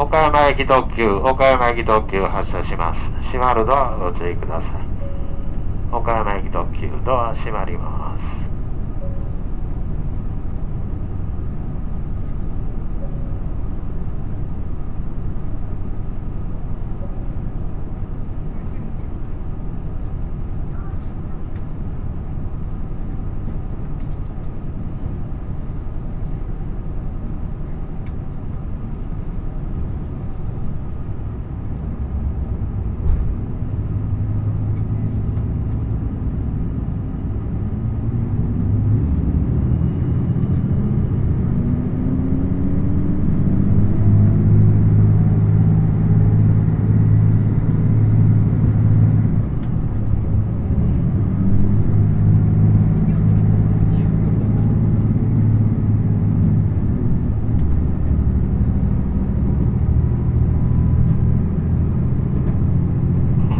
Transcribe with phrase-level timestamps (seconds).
[0.00, 3.00] 岡山駅特急、岡山駅特急発車します。
[3.32, 4.70] 閉まるドアご注意ください。
[5.92, 8.48] 岡山駅特急、ドア閉まります。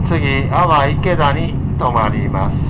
[0.08, 2.67] 次、阿波池田に泊まります。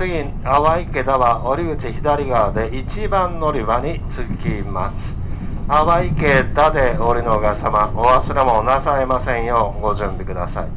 [0.00, 0.08] 次
[0.42, 4.96] 淡池田は折口左側で1番乗り場に着きます。
[5.68, 10.68] 淡池田で降りのが様お忘れもなさいませんようご準備ください。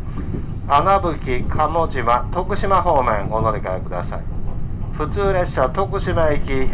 [0.68, 4.24] 穴吹鴨島徳島方面お乗り換えください。
[4.98, 6.68] 普通列車徳島駅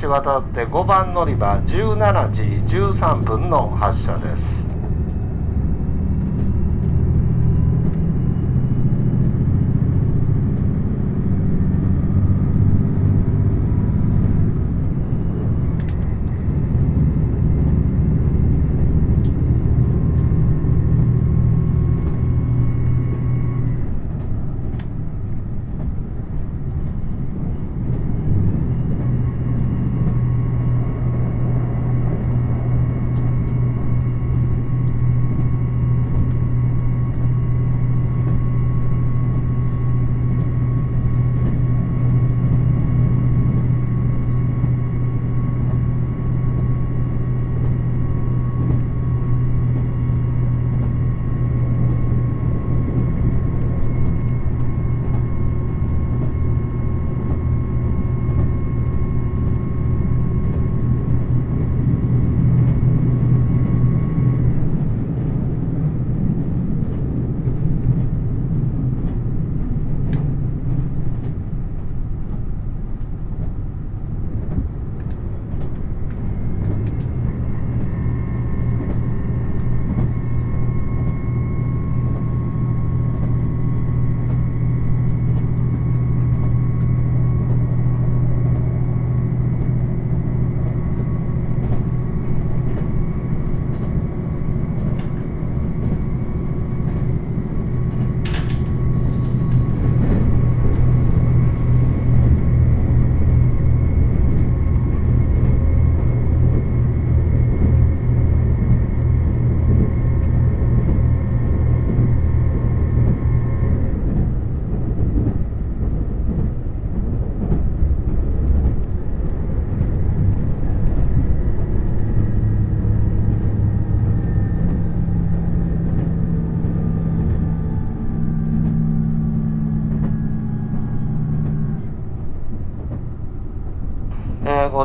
[0.00, 2.40] 橋渡って5番乗り場17時
[2.76, 4.59] 13分の発車です。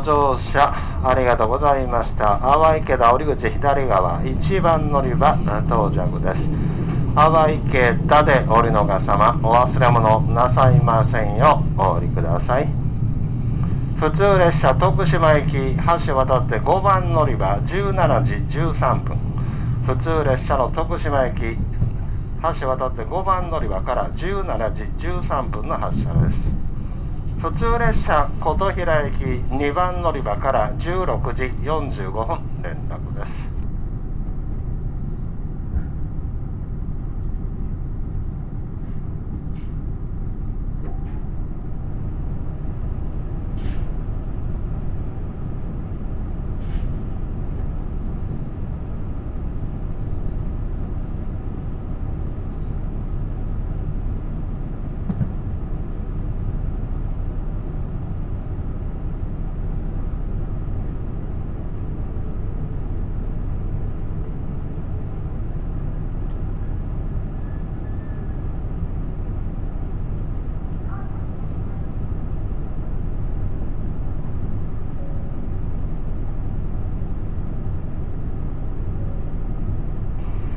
[0.06, 2.38] 乗車ありがとうございました。
[2.38, 5.36] 淡池田折口左側1番乗り場
[5.66, 6.40] 到着です。
[7.16, 12.68] 淡池田で降りのが様、お忘れ物なさいませんよお降りください。
[13.98, 15.74] 普通列車徳島駅
[16.06, 19.18] 橋渡って5番乗り場17時13分。
[19.86, 21.58] 普通列車の徳島駅
[22.60, 24.20] 橋渡って5番乗り場から17
[24.72, 26.65] 時13分の発車です。
[27.46, 29.22] 途中列車琴平駅
[29.52, 33.45] 2番乗り場から16時45分連絡です。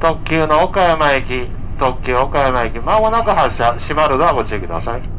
[0.02, 5.19] 特急の岡山駅、特急岡山駅、まもなく発車、閉まるのはご注意ください。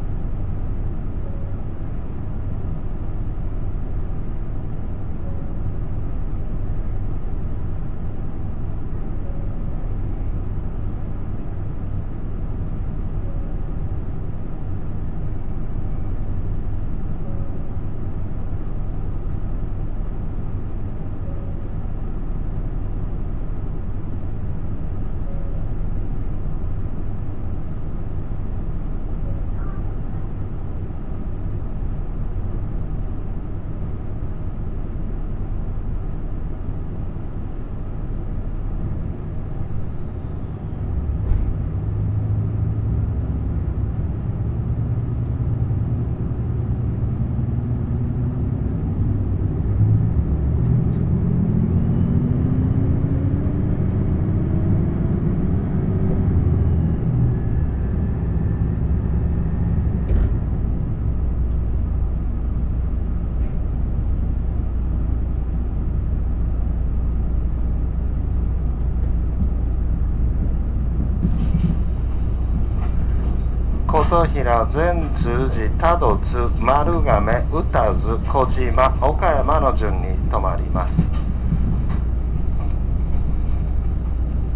[74.71, 80.95] 善通寺多度津丸亀宇多津小島岡山の順に止まります。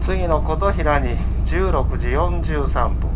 [0.06, 3.10] 次の琴平に16時43分。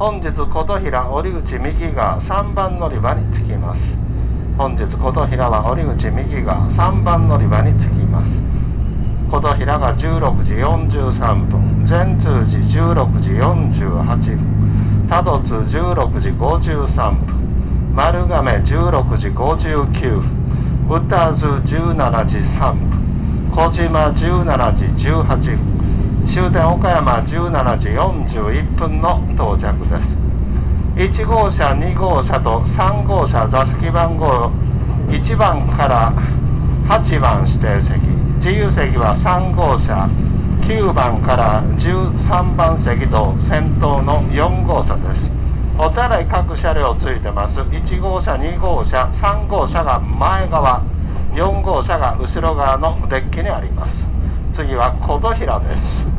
[0.00, 3.80] 本日琴平折口右側3番乗り場に着きます。
[4.58, 8.32] 本日琴平は折口右側3番乗り場に着きます。
[9.30, 11.86] 琴平が16時43分。
[11.86, 14.65] 善通寺16時48分。
[15.08, 20.22] 多度津16時53分丸亀16時59分
[20.88, 22.90] 宇多津17時3分
[23.54, 25.76] 小島17時18分
[26.26, 30.18] 終点岡山17時41分の到着です。
[30.96, 34.50] 1号車2号車と3号車座席番号
[35.08, 36.12] 1番から
[36.88, 37.94] 8番指定席。
[38.40, 40.10] 自由席は3号車。
[40.66, 45.30] 9番から13番席と先頭の4号車です。
[45.78, 47.60] お互い各車両ついてます。
[47.60, 50.82] 1号車2号車3号車が前側
[51.36, 53.94] 4号車が後ろ側のデッキにあります。
[54.56, 56.15] 次は琴平です。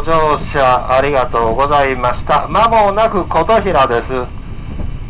[0.00, 2.48] ご乗車ありがとうございました。
[2.48, 4.08] まもなく琴平です。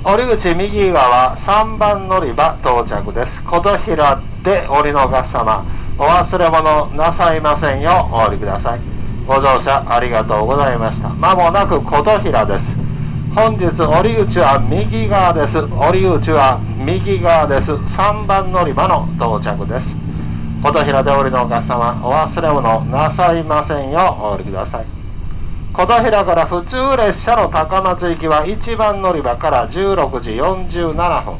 [0.03, 3.26] 折口右側3番乗り場到着です。
[3.45, 5.64] 琴平で降りのお客様、
[5.97, 8.80] お忘れ物なさいませんよお降りください。
[9.28, 11.09] ご乗車ありがとうございました。
[11.11, 12.61] まもなく琴平です。
[13.36, 15.57] 本日降り口は右側です。
[15.57, 17.70] 降り口は右側です。
[17.70, 20.09] 3番乗り場の到着です。
[20.62, 24.86] 琴平で降りのお客様、お忘れ物なさいませんようお降りください。
[25.72, 31.38] 琴平から普通列車の高松行きは1番乗り場から16時47分。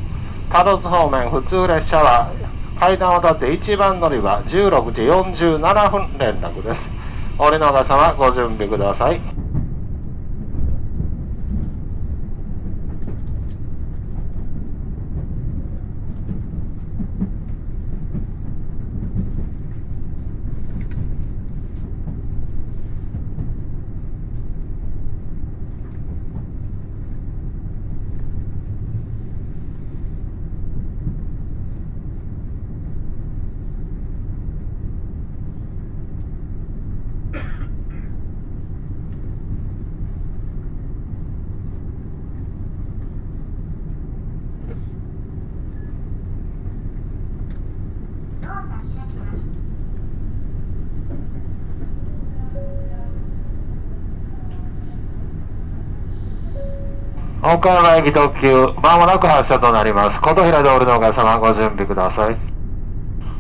[0.50, 2.32] 多度津方面普通列車は
[2.80, 6.80] 階段を立って1番乗り場16時47分連絡です。
[7.38, 9.39] 降りのお客様ご準備ください。
[57.53, 60.20] 岡山駅特急、まもなく発車となります。
[60.20, 62.38] 琴平通りのお客様、ご準備ください。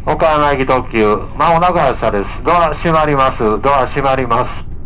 [0.04, 2.24] 岡山駅特急、まもなく発車です。
[2.44, 3.38] ドア閉まります。
[3.38, 4.79] ドア閉まります。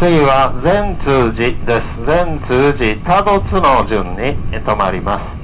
[0.00, 2.06] 次は善通寺です。
[2.06, 5.39] 善通寺、多度津の順に止まります。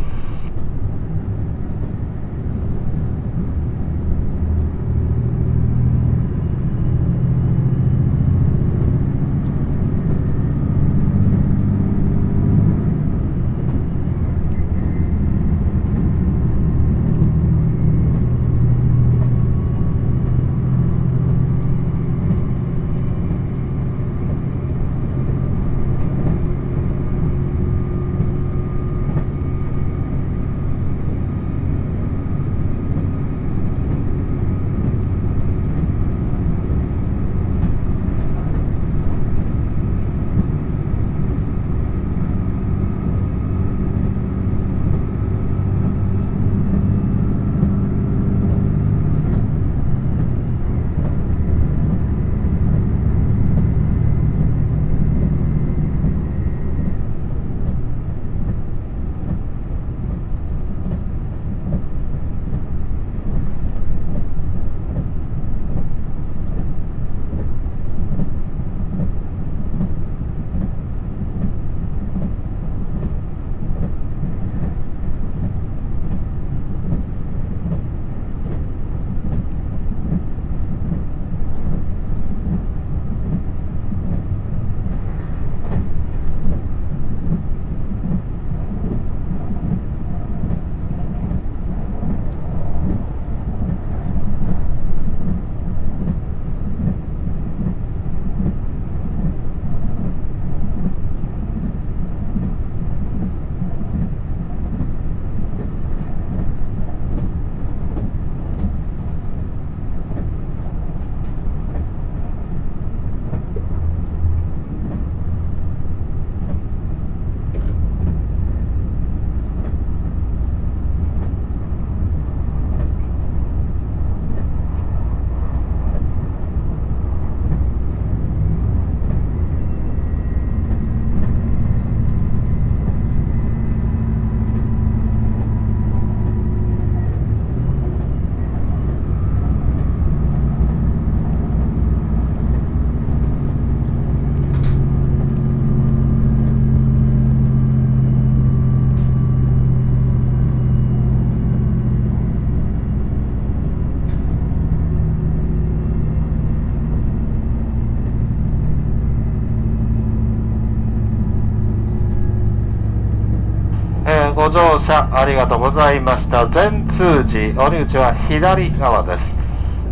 [165.27, 166.47] りがとうございました。
[166.49, 169.37] 全通寺、折り口は左側です。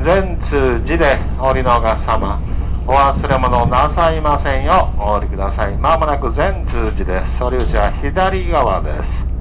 [0.05, 2.41] 全通寺で折りのお客様、
[2.87, 5.77] お忘れ物なさいませんようお降りください。
[5.79, 7.43] まもなく全通寺です。
[7.43, 9.34] 折り口は左側です。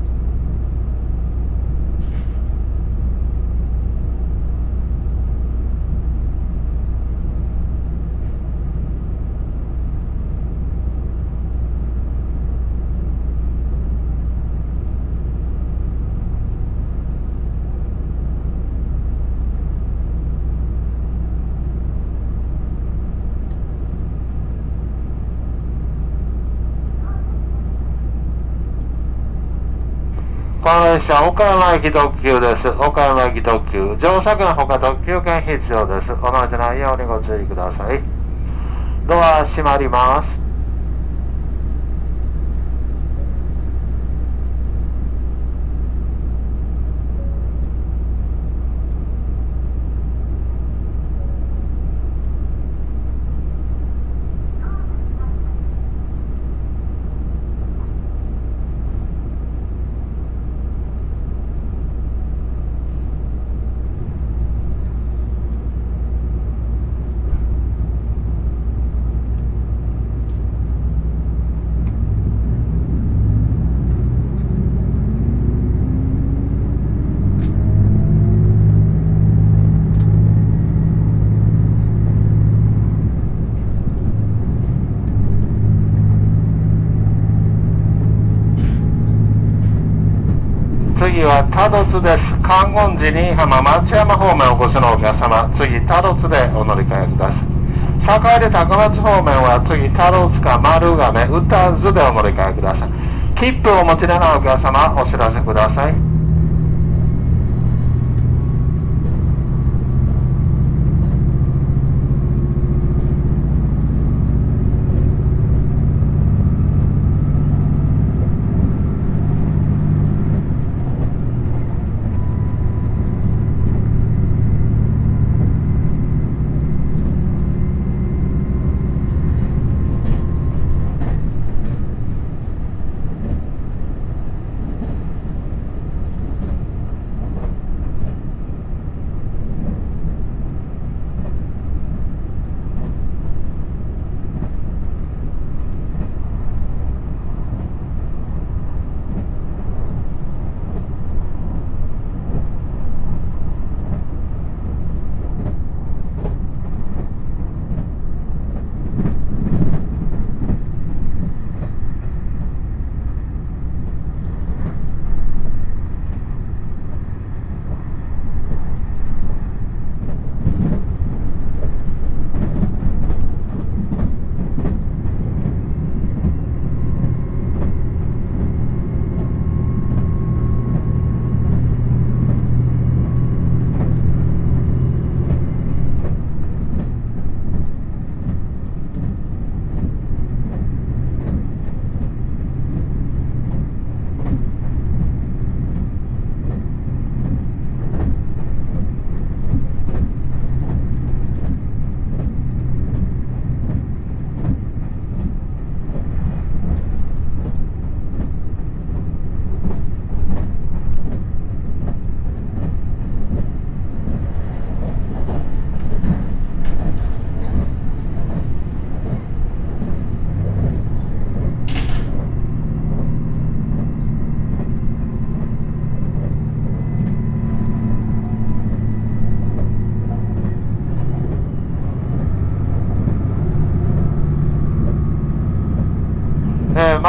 [30.64, 32.70] この列車は、岡山駅特急です。
[32.80, 33.80] 岡山駅特急。
[34.00, 36.08] 乗車券ほか特急券必要です。
[36.08, 38.02] 同じ内容にご注意ください。
[39.06, 40.43] ドア閉まります。
[91.14, 92.26] 次は多度津です。
[92.42, 97.46] 観音寺に浜松山方面お越しのお客様、次多度津でお乗り換えください。
[98.02, 101.54] 坂出高松方面は次多度津か丸亀、宇多
[101.86, 102.90] 津でお乗り換えください。
[103.38, 106.13] 切符をお持ちでないお客様、お知らせください。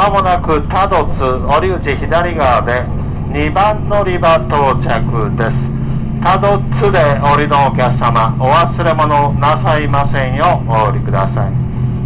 [0.05, 1.23] えー間もなく多度津
[1.57, 2.83] 折口左側で
[3.33, 5.51] 2番乗り場到着です。
[6.23, 11.53] 多度津で降りのお客様お忘れ物なさいませんようお降りください。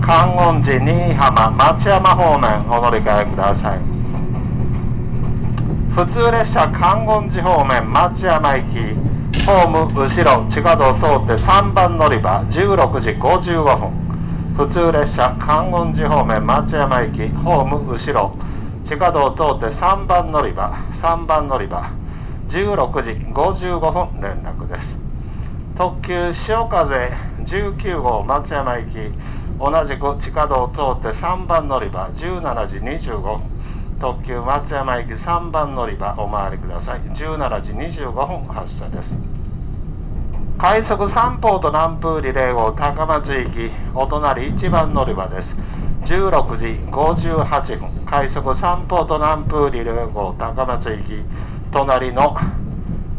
[0.01, 3.79] 観音寺新居浜松山方面お乗り換えください。
[5.93, 8.95] 普通列車観音寺方面松山行き
[9.45, 14.08] ホーム後ろ地下道を通って3番乗り場16時55分。
[14.59, 18.35] 普通列車観音寺方面松山行きホーム後ろ
[18.83, 21.95] 地下道を通って3番乗り場3番乗り場
[22.49, 24.97] 16時55分連絡です。
[25.77, 27.13] 特急潮風
[27.47, 28.95] 19号松山行き
[29.63, 32.75] 同じく地下道を通って3番乗り場17時
[33.07, 33.39] 25分。
[34.01, 36.99] 特急松山駅3番乗り場お回りください。
[37.15, 39.38] 17時25分発車です。
[40.59, 45.47] 快速三方と南風リレー号高松駅お隣1番乗り場です。
[46.03, 51.23] 16時58分快速三方と南風リレー号高松駅
[51.71, 52.35] 隣の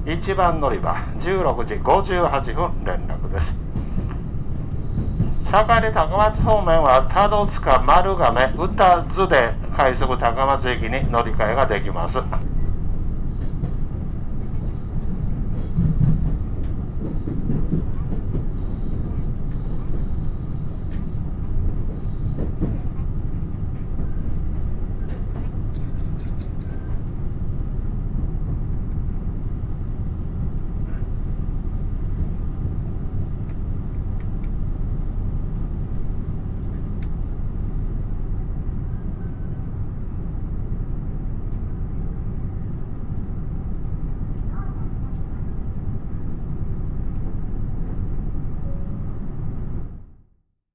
[0.05, 0.95] 1番乗り場。
[1.19, 3.47] 16時58分連絡です。
[5.51, 12.19] 坂に高松方面は多度塚丸亀宇多津で快速高松駅に乗り換えができます。